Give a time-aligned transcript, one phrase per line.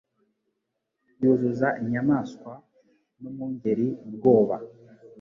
[1.21, 2.53] yuzuza inyamaswa
[3.19, 4.55] n'umwungeri ubwoba